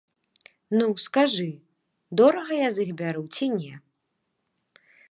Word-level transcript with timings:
Ну, 0.79 0.87
скажы, 1.03 1.45
дорага 2.23 2.53
я 2.61 2.69
з 2.79 2.87
іх 2.87 2.91
бяру 3.05 3.21
ці 3.35 3.45
не? 3.61 3.75